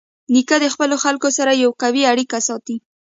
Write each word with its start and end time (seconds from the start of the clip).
نیکه 0.33 0.55
د 0.63 0.65
خپلو 0.73 0.95
خلکو 1.03 1.27
سره 1.37 1.51
یوه 1.63 1.75
قوي 1.81 2.03
اړیکه 2.11 2.37
ساتي. 2.47 2.75